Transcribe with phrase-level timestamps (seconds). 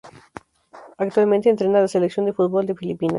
[0.97, 3.09] Actualmente entrena a la Selección de fútbol de Filipinas.